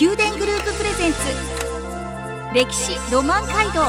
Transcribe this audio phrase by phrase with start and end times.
[0.00, 1.18] 宮殿グループプレゼンツ。
[2.54, 3.82] 歴史ロマン街道。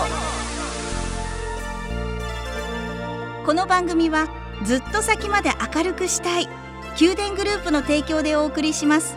[3.45, 4.27] この番組は
[4.65, 6.49] ずっと先まで明るくしたい。
[6.99, 9.15] 宮殿グループの提供でお送りします。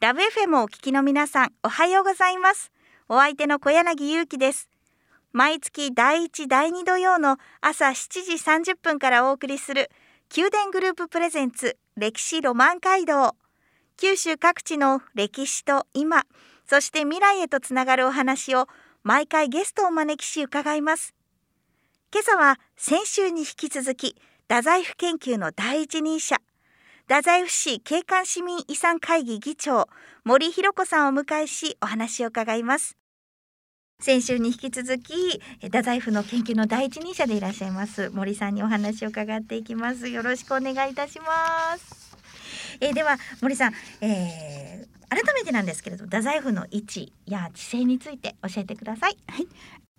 [0.00, 2.72] ラブ FM をお聞きの皆さんおはようございます。
[3.08, 4.68] お相手の小柳ゆうきです。
[5.30, 9.88] 毎月第1第2土曜の朝7時30分からお送りする
[10.36, 13.36] 宮殿グループプレゼンツ歴史ロマン街道。
[13.98, 16.24] 九州各地の歴史と今
[16.66, 18.66] そして未来へとつながるお話を
[19.02, 21.14] 毎回ゲストをお招きし伺います。
[22.10, 24.16] 今朝は先週に引き続き
[24.48, 26.38] 太宰府研究の第一人者
[27.08, 29.86] 太宰府市景観市民遺産会議議長
[30.24, 32.96] 森弘子さんをお迎えしお話を伺います。
[34.02, 40.08] 先週に引き続き太宰府の研究の第一人者でいらっしゃいます森さんにお話を伺っていきます。
[40.08, 42.16] よろしくお願いいたします。
[42.80, 49.16] えー、では森さん、えー、改めてなんですけれど太宰府の位置や地勢について教えてください。
[49.28, 49.46] はい。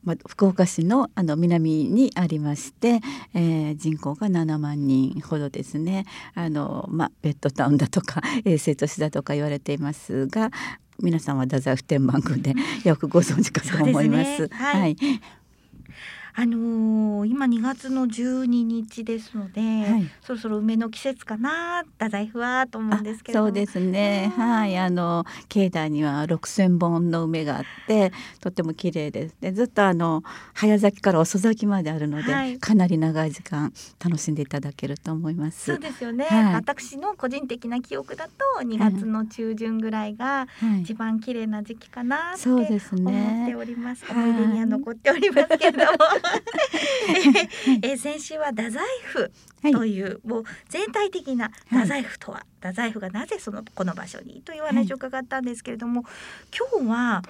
[0.04, 3.00] まあ、福岡市のあの南にありまして、
[3.34, 6.04] えー、人口が7万人ほどですね。
[6.36, 10.52] あの、まあ、ベッドタウンだとか衛星都市だとか言われていますが
[11.04, 12.54] 皆さんは太宰府天満宮で
[12.86, 14.36] よくご存知かと思います。
[14.38, 14.98] すね、はい、はい
[16.36, 24.34] あのー、今2月の12日ですので、はい、そろそろ梅の季節かな太宰府はと思うんですけどそうですね。
[24.36, 24.78] はい。
[24.78, 29.36] あの境内には6,000本の梅があってとっても綺麗です。
[29.40, 33.72] でずっとあの早咲きから遅咲きまであるので、はい、かなり長い時間
[34.04, 35.66] 楽しんでいただけると思います。
[35.66, 40.48] そうですよね、はい、私の個人的な記憶だと2月の中旬ぐらいが
[40.82, 45.98] 一番綺麗な時期かなって思っております、思い出には残っておりますけれども
[47.82, 49.32] え先週は太宰府
[49.72, 56.14] という、はい、もう全体的な太宰府とは、はい、太宰府がなぜそのこの場所にという話を伺ったんですけれども、はい、
[56.58, 57.22] 今日は、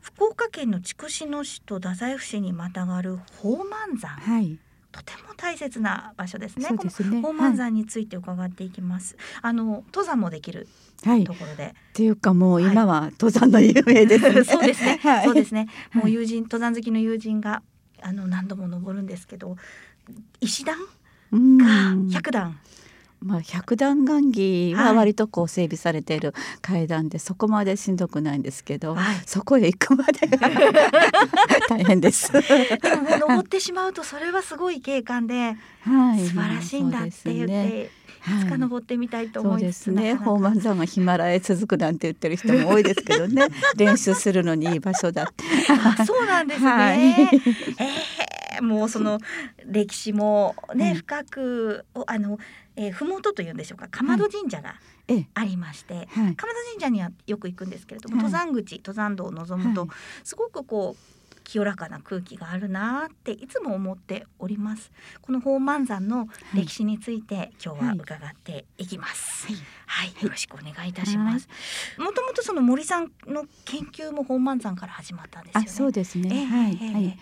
[0.00, 4.58] 福岡県の筑紫野市と太宰府市にまたがる宝満山、
[4.92, 6.66] とても大切な場所ですね。
[6.88, 7.22] すね。
[7.22, 9.16] 宝満山について伺っていきます。
[9.40, 10.68] あの登山もできる
[11.04, 11.66] はい、ところで。
[11.66, 14.44] っていうかもう今は登山の有名です、ね。
[14.44, 15.00] そうですね。
[15.24, 15.68] そうですね。
[15.92, 17.62] もう友人登山好きの友人が
[18.02, 19.56] あの何度も登るんですけど
[20.40, 20.86] 石段が
[21.32, 22.58] 1段。
[23.22, 30.38] まあ、百段雁木は割とこう整備されている階段で、そこまでしんどくないんですけど、はい、そこへ行くまでが
[31.68, 32.32] 大変です。
[32.32, 32.40] で
[32.96, 37.99] も登ってしまうとそれはすごい景観で、はい、素晴らしいんだって言って。
[38.26, 40.16] いつか登ってみたいと思いますね。
[40.16, 43.48] 宝満山がヒマラヤ続くなんて言ってる人も多いですけどね。
[43.76, 45.44] 練習するのにいい場所だって。
[46.04, 46.66] そうなんですね。
[46.70, 46.98] はい、
[48.56, 49.18] えー、もうその
[49.64, 52.38] 歴史もね、深くあの、
[52.76, 53.88] えー、麓というんでしょうか。
[53.88, 54.74] かまど神社が。
[55.34, 56.36] ありまして、はい、鎌田
[56.70, 59.88] 神社にはよく行くんですけれども、登山口登山道を望むと、
[60.22, 64.90] すごくこう清らかな空気があるなっていつも思っております。
[65.22, 69.56] この宝満山の歴史について、はい、今日は伺っていきます、はい、
[69.86, 71.48] はい、よろしくお願いいたします。
[71.98, 75.68] もともとその森さんの研究も宝満山から始まったんですよね。
[75.68, 77.18] そうですね、えー、はい、えー、はい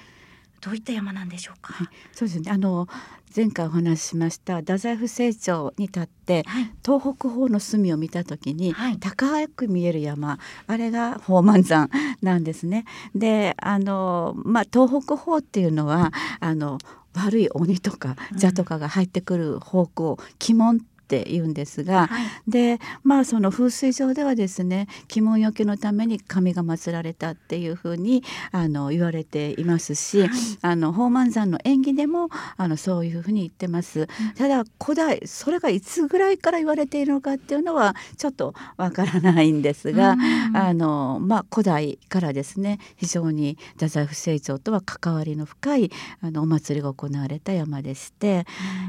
[0.60, 1.72] どういった山なんでしょうか？
[1.72, 2.50] はい、そうですね。
[2.50, 2.88] あの
[3.36, 11.90] 前回お話ししました太宰府成長に立って、はい、東北方の隅を見た時に、はい、高く見える山あれが宝満山
[12.22, 12.86] なんですね。
[13.14, 16.10] であの、まあ、東北方っていうのは
[16.40, 16.78] あの
[17.14, 30.30] 悪い鬼とか蛇とかが入ってくる方向、うん、鬼門って言うんですが、はい、でまあその風水上ではですね鬼門よけのために神が祀られたっていうふうにあの言われていますし、はい、
[30.60, 34.06] あの宝満山の縁起でもあのそういうふうに言ってます。
[34.36, 40.16] ただ古代それがいつぐらいから言われているのかっていうのはちょっとわからないんですが、
[40.54, 48.44] あのまあ古代からですね非常に太宰府成長とは関わりの深いあのお祭りが行われた山でして、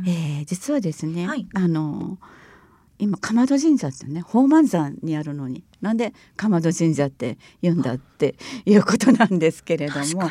[0.08, 2.09] えー、実はですね、はい、あの
[3.00, 8.36] 今鎌戸神社ってね宝満山にあるのになんで鎌戸神社って言うんだって
[8.66, 10.30] いうことなんですけれども。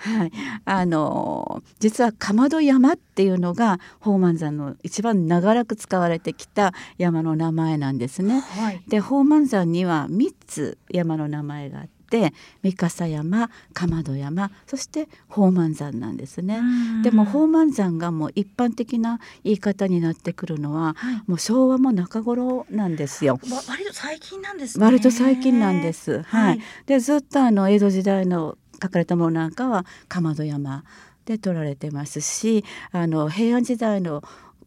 [0.00, 0.32] はい、
[0.64, 8.40] あの実は鎌戸山っていうのが宝満山の一番長らく使われてきた山の名前なんですね。
[8.40, 12.32] はい、で宝満山には3つ山の名前があって
[12.62, 16.60] 三笠山鎌戸山そして宝満山なんですね。
[17.02, 23.38] でも宝満山がもう一般的な言い方になってくるのは、はい、もう昭和も中頃なんですよ。
[23.68, 26.22] 割と最近なんです、ね、割と最近なんです。
[26.22, 26.48] はい。
[26.48, 30.84] はい、でずっとあの江戸時代の書かれたものなんかは鎌戸山
[31.24, 34.22] で取られてますしあの平安時代の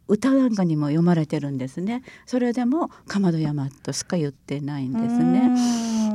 [0.08, 5.52] 歌なんかにも読まれてるんですねそれでも鎌戸山としか言ってないんですね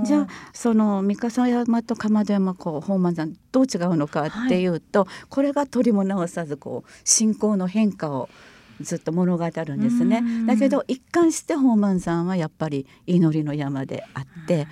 [0.05, 8.29] じゃあその三笠山と鎌戸山こう宝満山どう違うのかっていうと、はい、これが鳥も直さずこう信仰の変化を
[8.81, 10.23] ずっと物語るんですね。
[10.47, 14.67] だけど一貫して宝満山はやっぱり祈りの山であって。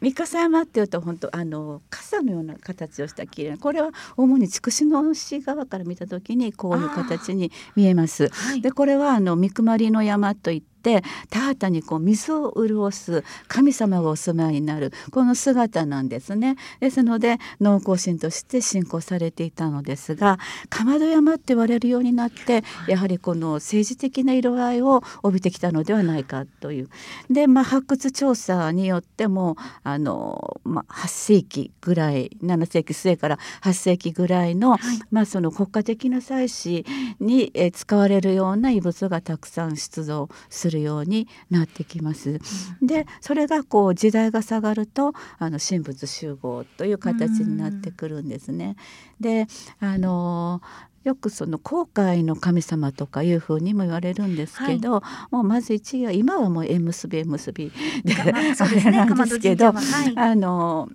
[0.00, 8.28] 三笠山っていうと本当あの傘のような形をした綺麗これは主に筑紫野市側から見た時にこういう形に見えます。
[8.30, 16.56] はい、でこれはあの三熊の山といっって田畑にこう水を潤す神様がお住まいになるこの姿なんですね。
[16.80, 20.38] ですので農耕神として信仰されていたのですが
[20.68, 26.88] 鎌戸山って言われるようになってやはりこの政治的な色合いを帯びてきたのではないかという。
[27.30, 36.84] で、まあ、発掘調査によってもあの、まあ、8世紀ぐらい7世紀末から8世紀ぐらいの、はい、まあ、その国家的な祭祀
[37.20, 42.40] に使われるような遺物がたくさん出土するるようになってきます。
[42.82, 48.76] でそれがこう時代が下がるとあの神仏集合という形になってくるんですね。
[49.20, 49.46] で
[49.80, 50.60] あの
[51.04, 57.72] よくその航海の神様とかいうふうにも言われるんですけど、はい、もうまず一位は今はもう縁結び縁結び
[58.04, 58.32] で、まあ、
[59.06, 60.88] なんですけど、はい、あの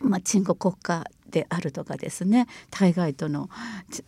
[0.00, 3.48] まあ鎮護国家であるとかですね対外との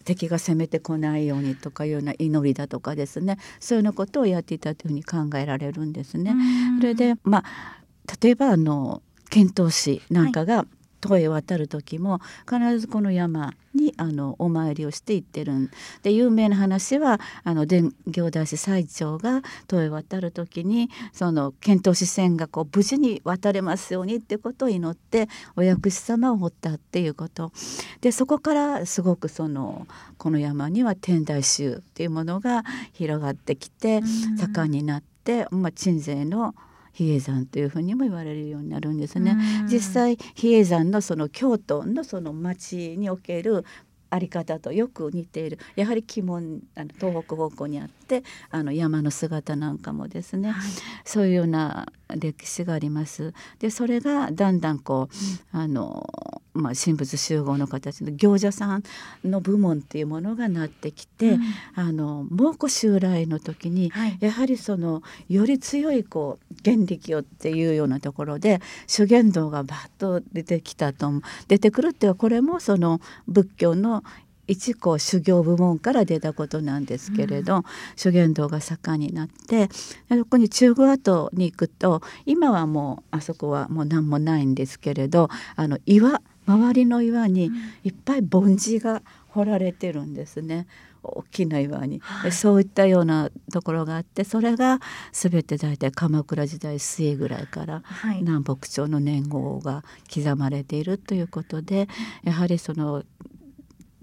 [0.05, 6.34] 敵が攻めてこないようにとかいうような祈りだとかですねそういうようなことをやっていたというふうに考えられるんですね。
[6.81, 7.81] それでまあ
[8.22, 10.67] 例えばあの遣唐使なんかが
[11.00, 15.70] 戸へ渡る時も必ずこの山にあのお参りをして行ってるん。
[16.02, 27.52] で有名な話はあの伝行大師最長が戸へ渡る時にその遣唐使船がこう無事に渡れますようにってことを祈ってお薬師様を掘ったっていうこと。
[28.00, 29.87] でそこからすごくその
[30.19, 34.02] この山には天台宗っていうものが広がってきて
[34.37, 36.55] 盛んになって、まあ、鎮西の
[37.00, 39.37] 比叡山というふうにも言われるようになるんですね。
[39.70, 43.64] 実際比叡山のその京都のその町における
[44.11, 50.70] あり方とよく似ているやはり鬼門あの東北方向にあってあの山の姿なんかもですね、はい、
[51.04, 51.86] そういうような
[52.16, 53.32] 歴史があります。
[53.60, 55.08] でそれがだんだんこ
[55.52, 58.82] う、うん、あのまあ、神仏集合の形の行者さん
[59.24, 61.40] の部門っていうものがなってきて、うん、
[61.76, 71.12] あの蒙古襲来の時に、はい、やはりそのより強いこう原力をっていうようなところで修験道がバッと出てきたと
[71.46, 74.02] 出てくるっていうこれもその仏教の
[74.50, 77.62] 一個修行部門から出たことなんですけれど、うん、
[77.94, 79.69] 修験道が盛んになって
[80.08, 87.52] そこに中国跡に行くと今はもうあそこはもう何もないんですけれどあの岩周りの岩に
[87.85, 90.67] いっぱい盆地が掘られてるんですね。
[91.02, 94.81] 大きな岩に、はい、そういったようなところがあってそれが
[95.12, 97.82] 全て大体鎌倉時代末ぐらいから
[98.20, 99.82] 南北朝の年号が
[100.14, 101.88] 刻まれているということで
[102.23, 103.02] やはりその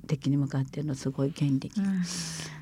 [0.08, 1.82] 敵に向かってのすごい原力。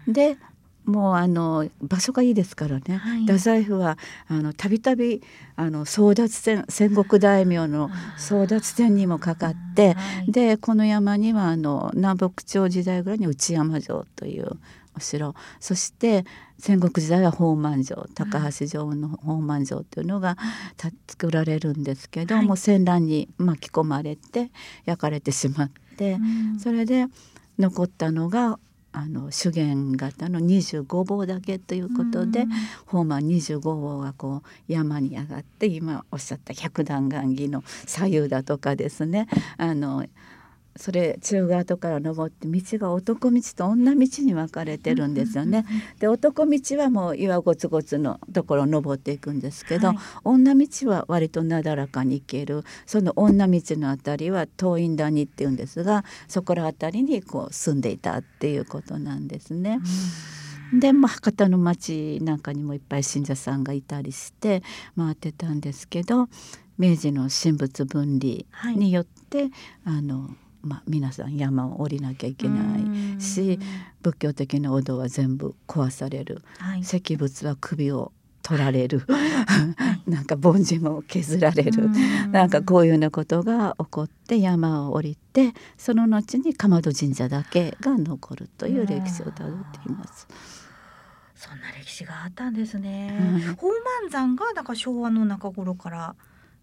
[0.07, 0.37] うん、で
[0.85, 3.97] もうあの場所がいいですからね、はい、太宰府は
[4.27, 5.21] あのたびたび
[5.55, 14.51] あの争奪戦戦国大名の争奪戦にもかかって、はい、でこの山にはあの南北朝時代ぐらいに内山城という
[14.95, 15.33] お城。
[15.59, 16.23] そして
[16.57, 20.37] 戦国時代は宝満城高橋城の宝満城というのが
[21.07, 24.51] 作られるんですけど、はい、もう戦乱に巻き込まれて
[24.85, 26.17] 焼かれてしまって、
[26.59, 27.07] それで
[27.57, 28.59] 残ったのが
[28.95, 32.49] あの主元型の25号だけということで、うん、
[32.85, 39.27] ホーマー25号がこう山に上がって今おっしゃった百段雁木の左右だとかですね。
[39.57, 40.05] あの
[40.77, 45.65] それ中側とから登って道が男道と女道に分かれてるんですよね。
[45.99, 52.63] で男道はもう岩ゴツゴツのところを登っていくんですけど、はい、女道は割となだらかに行ける。
[52.85, 59.79] その女道の辺りは東院谷っていうんですがそこら辺りにこう住んでいたっていうことなんですね。
[60.73, 64.63] で、まあ、博多の町なんかにもいっぱい信者さんがいたりして
[64.97, 66.27] 回ってたんですけど
[66.77, 69.51] 明治の神仏分離によって、はい、
[69.85, 72.57] あのまあ、皆さん山を降りなきゃいけな
[73.17, 73.59] いし
[74.01, 79.01] 仏教的なお堂は全部壊される、はい、石仏は首を取られる。
[80.05, 81.89] なんか凡人も削られる。
[82.29, 90.27] なんかこういうようなことが起こって山を降りてその後に竈門神社だけが残るという歴史をたどっています。
[91.35, 93.17] そんな歴史があったんですね。
[93.19, 96.15] うん、宝満山がなんか昭和の中頃から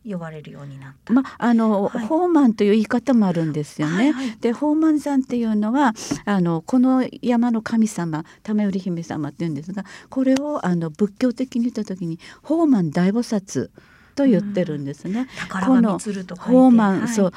[0.05, 1.13] 呼ばれるようになった。
[1.13, 3.95] まあの、はい、ホーマンという言い方もあるんですよね。
[3.95, 5.95] はいはい、でホーマン山っていうのは
[6.25, 13.71] あのこの山の神様玉頼姫様っていうんですがこれをあの仏教的に言った時にホーマン大菩薩
[14.15, 15.27] と言ってるんですね。
[15.51, 17.33] このホーマン、はい、そう、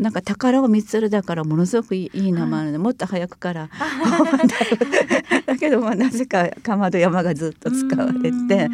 [0.00, 2.72] なんか宝を見つるだからものすごくいい名前なの。
[2.72, 3.68] で、もっと早くから
[5.46, 8.68] だけどまあなぜかかまど山がずっと使われて、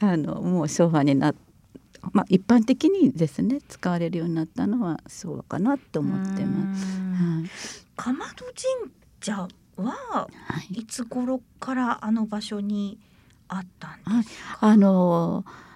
[0.00, 1.53] あのもう昭和になって。
[2.12, 7.00] まあ、一般的にですね使われるようになったのはそうかなと思ってます。
[7.00, 7.50] はい、
[7.96, 10.28] かまど神社は
[10.70, 10.84] い。
[10.84, 12.98] つ頃からあの場所に
[13.48, 15.73] あったんですか、はい、あのー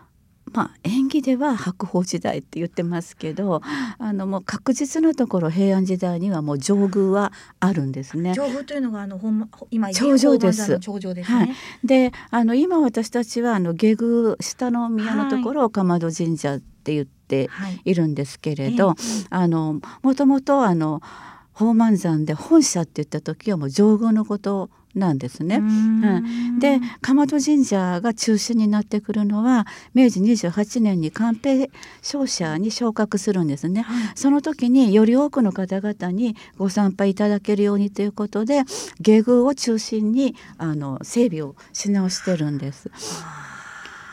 [0.52, 3.60] まあ、演技では白鳳時代って言ってますけど
[3.98, 8.34] あのもう確実なところ平安時代にはもう上宮はあるんですね。
[8.34, 10.78] 上宮というのがあの本今頂上です。
[10.78, 11.54] 頂上です、ね、はい。
[11.84, 17.48] であの今私たちはあの下宮下の宮のところをかまど神社って言って
[17.84, 18.96] いるんですけれど、はい、
[19.30, 21.02] あのもともとあの
[21.52, 25.56] 宝満山で本社って言った時はもう上宮のことなんですね。
[25.56, 31.70] うん、で鎌戸神社が中心になってくるのは明治28年に官兵
[32.02, 33.86] 商社に昇格するんですね。
[34.14, 38.64] その時により多くの方々にご参拝いただけるようにということで
[39.00, 42.90] 下宮を中心にあの整備をし直してるんです。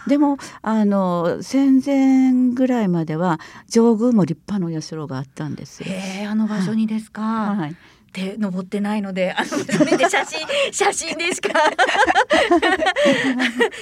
[0.08, 5.88] でもあの戦前ぐらいまでは上宮も立派なお社があったんですよ。
[5.89, 7.22] へあの場所にですか。
[7.22, 7.75] はい、はい
[8.15, 10.39] 手登ってないのであのそれで写真
[10.72, 11.50] 写真でしか？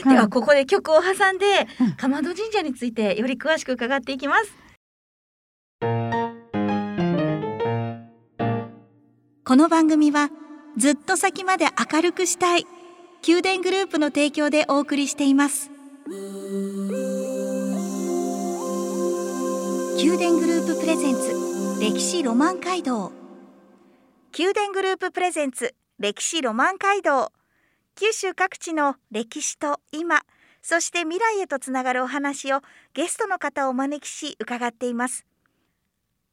[0.09, 4.51] ではここで曲を挟んでかまど神社についてより詳しく伺っていきます。
[9.45, 10.29] この番組は
[10.77, 12.65] ずっと先まで明るくしたい
[13.27, 15.69] 宮殿グループの提供でお送りしています。
[19.97, 23.11] 宮殿グループプレゼンツ歴史ロマン街道
[24.35, 27.31] 宮殿グループプレゼンツ歴史ロマン街道。
[27.93, 30.21] 九州各地の歴史と今
[30.63, 32.61] そして未来へとつながるお話を
[32.95, 35.27] ゲストの方をお招きし伺っています。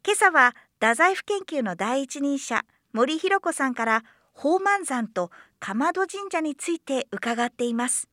[0.02, 2.64] 今朝は太宰府研究の第一人者
[2.95, 4.02] 森弘子さんから
[4.35, 5.30] 宝満山と
[5.61, 8.09] 竈門神社について伺っています。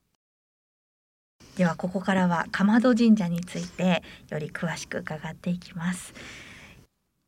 [1.56, 6.14] ではここからは竈門神社についてより詳しく伺っていきます。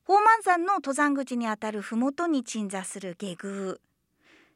[0.09, 3.75] 宝満山の登山口にあたる麓に鎮座する下宮。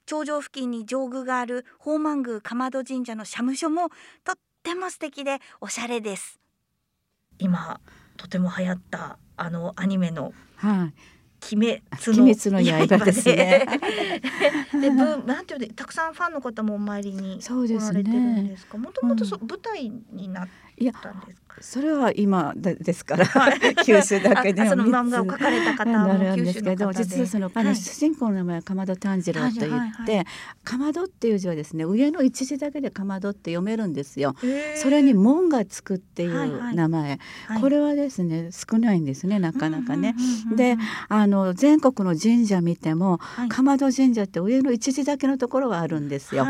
[0.08, 3.90] 頂上付近に上宮がある宝満宮竈門神社の社務所も
[4.24, 6.40] とっても素敵でおしゃれです。
[7.38, 7.80] 今
[8.18, 10.94] とても流行ったあのアニメの、はい、
[11.52, 11.84] 鬼
[12.16, 13.66] 滅の刃ですね。
[14.74, 18.78] で、 ぶなんていうたくさんファンの方もお参りに来られてるんですか？
[18.78, 20.48] もともと舞台になっ
[21.02, 23.26] たんですそれは今ですから、
[23.86, 30.26] 九州だけでその漫画を描かれた方もなるんですけど実はその、あの主人公の名前はかまど炭治郎と言って、
[30.64, 34.36] かまどっていう字はですね上の一字だけでかまどって読めるんですよ。
[34.82, 37.20] それに門がつくっていう名前、
[37.62, 40.16] これはですね少ないんですねなかなかね。
[40.56, 46.46] であの全国の神社見ても、かまど神社って上の一字だけのところがあるんですよ。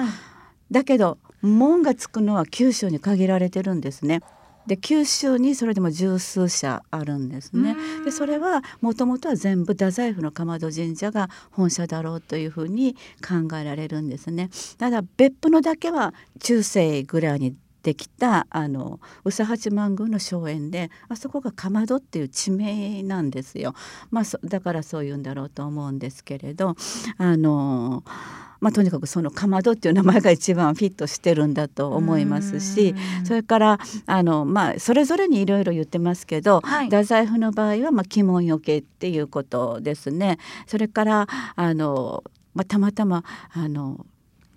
[0.71, 4.21] だけど門がつくのは九州に限られてるんですね。
[4.65, 7.75] で九州にそれでも十数社あるんですね。
[8.05, 14.49] でそれはもともとは全部太宰府の竈門神社が本社だろうというふうに考えられるんですね。
[14.77, 23.75] ただ別府のだけは中世ぐらいにできたあの宇佐八幡宮の荘園であそこがかまどっていう地名なんですよ。
[24.09, 26.75] まあ、だからそういうんだろうと思うんですけれど
[27.17, 28.03] あの
[28.61, 40.37] まあ、とにかくそのかまどっていう名前が一番フィットしてるんだと思いますしそれからあの、まあ、それぞれにいろいろ言ってますけど、はい、太宰府の場合は、まあ、鬼門よけっていうことですね。
[40.65, 42.23] それからあの
[42.53, 44.05] まあ、たまたまあの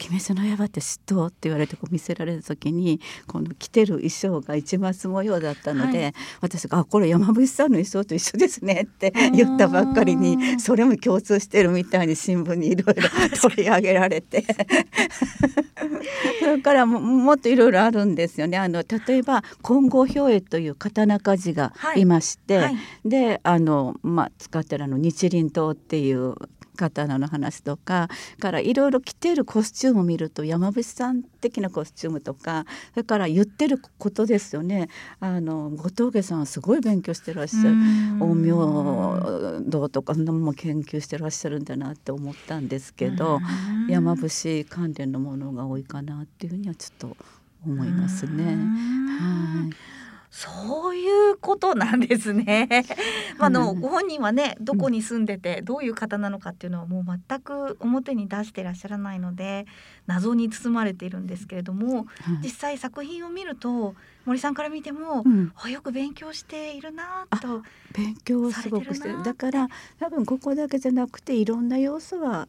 [0.00, 13.08] 鬼滅の刃って知っと?」って言われてこう見せられた時にこの着てる衣装が市松模様だったので、はい、私が「あこれ山伏さんの衣装と一緒ですね」って言ったばっかりにそれも共通してるみたいに新聞にいろいろ
[13.40, 14.44] 取り上げられて
[16.40, 18.58] それからももっといろいろあるんですよね。
[18.58, 26.34] あの例えば金剛兵衛という刀鍛冶がいまして、はいはい、であの、まあ、使ってるあの日輪刀っていう
[26.76, 34.88] 刀の話とかからいろいろ着てるコスチュームを見ると山伏さん的なコスチュームとかそれから言ってることですよね。
[35.20, 37.76] あの後藤家さんはすごい勉強してらっしゃる。
[38.18, 43.40] 陰陽道とかそんなものも研究してらっしゃるんだなって思ったんですけど
[43.88, 47.16] 山伏関連のものが多いかなっていうふうにはちょっと
[47.64, 48.44] 思いますね。
[48.44, 49.95] はい
[50.30, 52.68] そういうことなんですね。
[53.38, 59.66] まあ、あのご本人はねどこに住んでてどういう方なのかっていうのはもう全く表に出してらっしゃらないので
[60.06, 62.06] 謎に包まれているんですけれども、
[62.42, 63.94] 実際作品を見ると
[64.26, 67.62] 森さんから見ても、うん、よく勉強しているなと。
[67.94, 69.22] 勉強をすごくしてる。
[69.22, 69.68] だから
[69.98, 72.48] 多分ここだけじゃなくていろんな要素は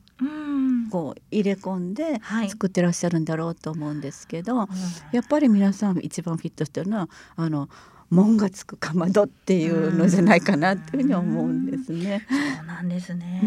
[0.92, 2.20] こう入れ込んで
[2.50, 4.70] 作ってらっしゃるんだろうと思うんですけど、は
[5.14, 7.70] い、やっぱり皆さん一番フィットしてるのはあの
[8.10, 12.26] 門がつくかまどっていうのじゃないかなっていうふうに思うんですね。
[12.30, 13.42] そうなんですね。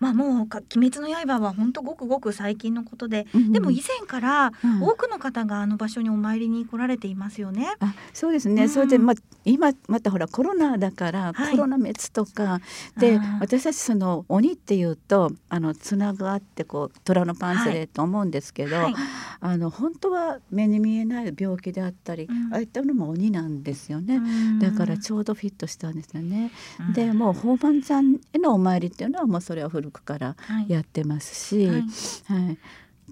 [0.00, 0.30] まあもう
[0.76, 7.74] 鬼滅の刃は本当ごくごく最近のことで、うん、でも以前から多くの方があの場所にお参りに来られていますよね。
[7.78, 8.62] あ、そうですね。
[8.62, 12.60] うん、それでまあ今またほらコロナだから、コロナ滅とか
[12.96, 18.94] で私たちその鬼っていうとあのつながってこう虎のパンツレと思うんですけど、はい、
[19.40, 23.83] あの本当は目に見えない病気であったり、ああいったのも鬼なんです。
[23.84, 24.20] ですよね。
[24.60, 26.50] だからちょうどフィットしたんですよね。
[26.94, 30.36] でもう宝満山へのお参りっていうのはもうそれは古くから
[30.68, 32.58] やってますし、はい、はい、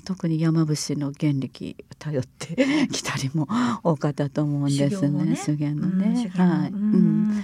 [0.05, 3.47] 特に山伏の原力頼って きたりも
[3.83, 6.31] 多かったと思うんですね修行のね。
[6.35, 7.43] はい、うん、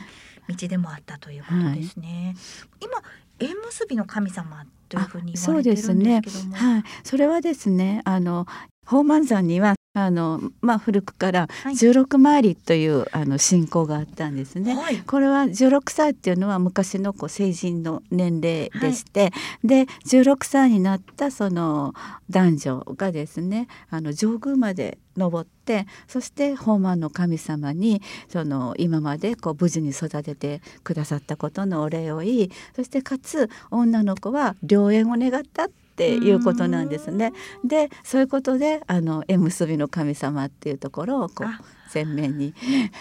[0.49, 2.35] 道でもあったということですね。
[2.81, 3.03] はい、今
[3.41, 8.47] 縁結びの神様というふうに言われてるんですけども、ね、はい、それはですねあの
[8.85, 14.75] 宝満山にはあのまあ、古くから16回りという、はい、あの信仰があったんですね。
[14.75, 19.27] はい、これは16歳っていうのは昔のこう成人の年齢でして、は
[19.65, 21.95] い、で16歳になったその
[22.31, 37.33] 男女がですねあの上宮まで登ってそして宝満の神様にその今までこう無事に育ててくださったことのお礼を言いそしてかつ女の子は良縁を願ったっていうことなんですね。
[37.65, 41.49] でそういうことであの縁結びの神様っていうところをこう
[41.93, 42.55] 前面に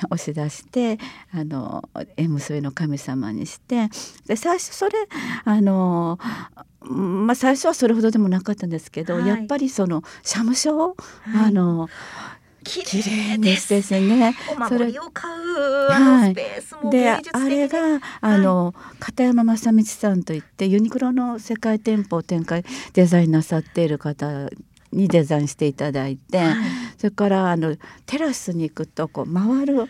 [0.10, 0.98] 押し出して
[1.34, 3.90] あの縁結びの神様にして
[4.26, 4.94] で最初それ
[5.44, 6.20] あの
[6.82, 10.96] まあ最初はそれほどでもなかったんですけど、はい、やっぱりその社務所、はい、
[11.48, 11.90] あの
[12.64, 13.70] 綺麗です。
[13.70, 14.36] ですね。
[14.52, 24.50] お守りを買うあのスペースもであれがあの、片山正道さんといってユニクロの世界店舗を展開デザインなさっている方
[24.92, 26.56] にデザインしていただいて、はい、
[26.98, 29.88] それからあのテラスに行くとこう回る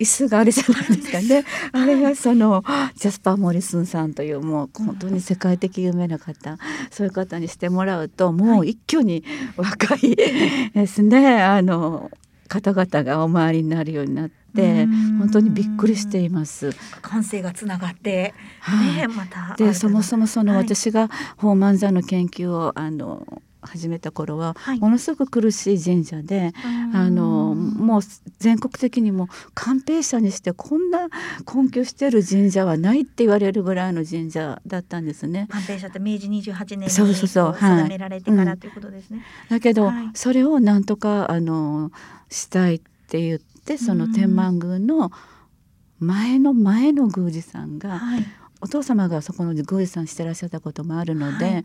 [0.00, 1.44] 椅子があるじゃないですかね。
[1.72, 2.64] あれがその
[2.96, 6.58] ジャスパー・モリスンさんというもう本当に世界的有名な方、
[6.90, 9.22] そういう方にしてもらうともう一挙に
[9.56, 10.16] 若い
[10.74, 12.10] ですねあの
[12.48, 14.40] 方々がお回りになるようになって。
[14.52, 16.72] 本当にびっくりしています。
[17.02, 18.34] 感性がつながって、
[18.96, 26.52] ね、またでそもそもその私が宝満山の研究をあの始めた頃は、ものすごく苦しい神社で、
[26.94, 28.00] あのもう
[28.38, 31.08] 全国的にも寛平者にしてこんな
[31.52, 35.46] 根拠してる神社はないって言われるぐらいの神社だったんですね。
[35.50, 37.56] 寛平者って明治28年にそうそうそう。
[37.58, 39.22] 定められてから、ということですね。
[39.48, 41.90] だけど、はい、それをなんとかあの
[42.28, 45.10] したいって言ってその天満宮の
[45.98, 48.26] 前の前の宮司さんが、はい
[48.60, 51.64] お父様がそこの宮司さんしてらっしゃったこともあるので、はい、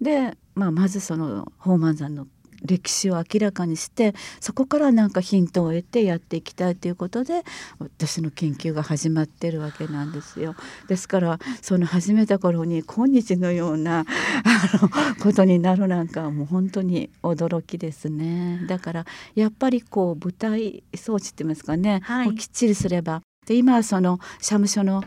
[0.00, 2.26] で、まあ、まずその宝満山の
[2.62, 7.42] 歴史を明らかにしてそこからなんかヒントを得てやっていきたいということで
[7.78, 10.54] 私の研究が始まってるわけなんですよ。
[10.88, 14.04] ですからその始めた頃に今日のようなあ
[14.82, 14.88] の
[15.22, 18.64] ことになるなんかはもう本当に驚きですね。
[18.68, 25.02] だからやっぱりこう舞台装置って言いますかね、はい、きっちりすればで今はその社務所の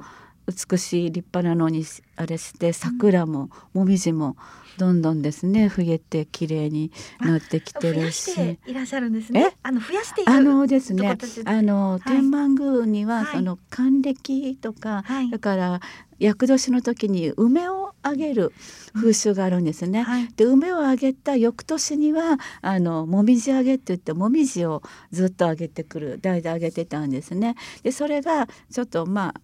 [0.48, 4.36] 美しい立派なのにあれして桜ももみじも
[4.78, 8.60] どんどんですね増えて綺麗になってきてるし。
[8.66, 9.56] いらっしゃるんですね。
[9.62, 11.18] あの増やしてあのですね。
[11.46, 15.80] あの、はい、天満宮には、その還暦とか、はい、だから
[16.20, 18.54] 厄年の時に梅をあげる
[18.94, 20.04] 風習があるんですね。
[20.04, 27.56] はい、で梅をあげた翌年にはあのもみじあげって言ってもみじをずっとあげてくる代であげてたんですね。
[27.84, 29.42] でそれがちょっとまあ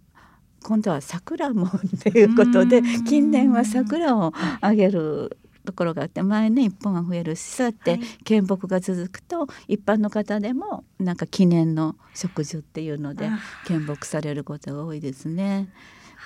[0.63, 1.69] 今度は桜もっ
[2.02, 13.30] ていうことで近年は桜をあげるところがあって前ね一本が増えるしそうやって献木が続くと一般の方でもなんか記念の植樹っていうので
[13.67, 15.69] 献木されることが多いですね。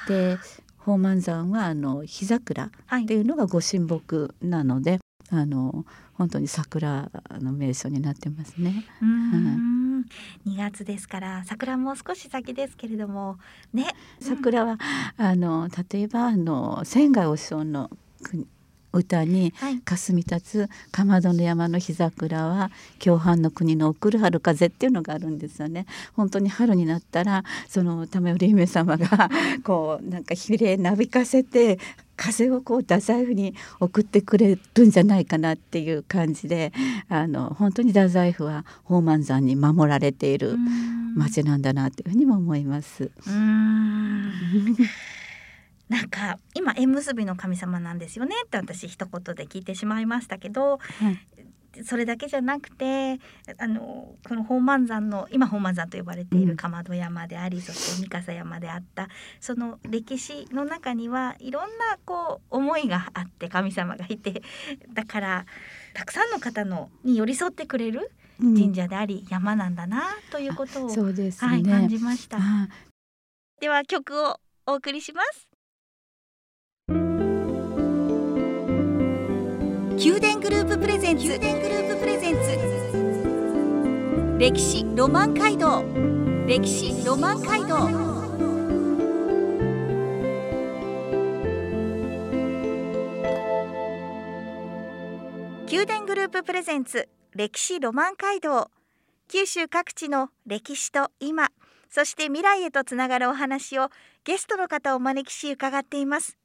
[0.08, 0.38] で
[0.80, 2.70] 宝満山はあの日桜っ
[3.08, 3.22] てい。
[3.22, 8.86] うのがご神木なので、あの本当に桜の名所になってますね。
[9.02, 9.73] うん、
[10.48, 13.38] 2月ですから桜も少し先ですけれども
[13.74, 13.88] ね。
[14.20, 14.78] 桜は
[15.18, 17.90] あの例えばあの仙外和尚の
[18.24, 18.48] 国
[18.94, 19.54] 歌に
[19.86, 25.86] 「霞立つかまどの山の日桜は共犯の国の送る春風」っていうのがあるんですよね。
[26.14, 29.30] 本当に春になったらその玉頼姫様が
[29.66, 31.80] こうなんかひれなびかせて
[32.16, 36.72] 風をこう太宰府に送ってくれるんじゃないかなっていう感じで
[37.10, 40.58] あの本当に太宰府は宝満山に守られている
[41.16, 43.12] 町なんだなというふうにも思います。
[45.90, 50.80] なんか今縁結びの神様なんですよねって私一言で聞いてしまいましたけど、
[51.84, 53.20] それだけじゃなくて
[53.58, 59.08] あのこの宝満山の今宝満山と呼ばれているかまど山であり、うん、そして三笠山であった
[59.40, 64.44] その歴史の中にはいろんなこう思いがあって神様がいて
[64.94, 65.46] だから
[65.94, 72.40] たくさんの方のに寄り添ってくれる神社であり、うん、山なんだなということを、そうです、ね、はい、感じました。
[73.62, 75.48] では曲をお送りします。
[80.04, 81.24] 宮殿グループプレゼンツ。
[81.24, 82.38] 宮殿グループプレゼンツ
[84.38, 85.82] 歴史ロマン街道。
[86.46, 87.88] 歴史ロマン街道。
[95.72, 97.08] 宮殿グループプレゼンツ。
[97.34, 98.70] 歴史ロマン街道。
[99.30, 101.48] 九州各地の歴史と今。
[101.90, 103.88] そして未来へとつながるお話を
[104.26, 106.38] ゲストの方をお招きし伺っています。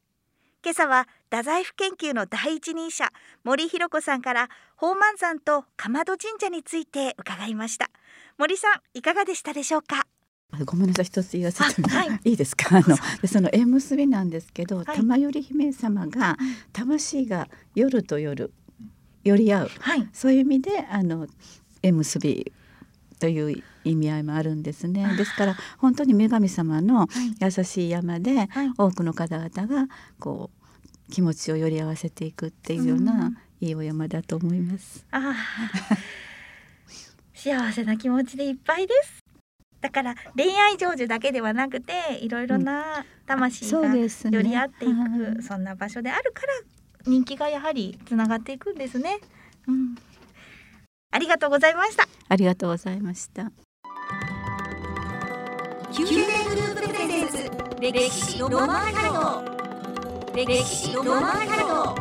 [0.63, 3.11] 今朝は太宰府研究の第一人者
[3.45, 7.91] 森弘子さんから宝満山と竈門神社について伺いました。
[8.39, 10.07] 森さんいかがでしたでしょうか？
[10.65, 12.79] ごめんなさい一つ言わせて、はい、いいですか？
[12.79, 16.39] あのその縁結びなんですけど、はい、玉頼姫様が
[16.73, 18.51] 魂が夜と夜
[19.23, 21.27] 寄り合う、はい、そういう意味であの
[21.83, 22.51] 縁結び
[23.21, 25.15] という意味合いもあるんですね。
[25.19, 27.07] ですから本当に女神様の
[27.39, 29.89] 優しい山で多くの方々が
[30.19, 30.58] こう
[31.11, 35.07] 気持ちをより合わせていくっていうような、いいお山だと思います。
[35.11, 35.35] あ
[37.35, 39.25] 幸せな気持ちでいっぱいです。
[39.81, 46.49] だから恋愛成就だけではなくていろいろな魂が寄り合っていく、うんそね、そんな場所であるから
[47.07, 49.21] 人気がやはりつながっていくんですね。
[49.69, 49.95] うん、
[51.13, 52.09] ありがとうございました。
[52.29, 53.51] ありがとうございました。
[55.97, 59.58] 宮殿グループプレゼンツ歴史ロマン街道
[60.47, 61.97] 歴史ロマン街道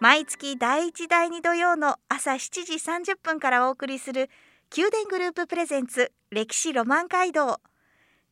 [0.00, 4.28] 毎月第1第2土曜の朝7時30分からお送りする
[4.76, 7.58] 宮殿グループプレゼンツ歴史ロマン街道。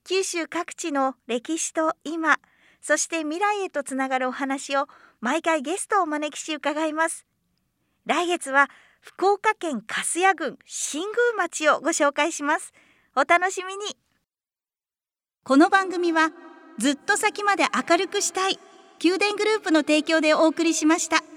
[0.07, 2.41] 九州各地の歴史と今
[2.83, 4.87] そして未来へとつながるお話を
[5.23, 7.25] 毎回ゲストをお招きし伺います。
[8.05, 8.69] 来月は
[9.01, 12.75] 福岡県粕谷郡新宮町をご紹介します。
[13.17, 13.97] お楽しみに。
[15.43, 16.33] この番組は
[16.79, 18.59] ずっと先まで明るくしたい
[19.03, 21.34] 宮殿グループの提供でお送りしました。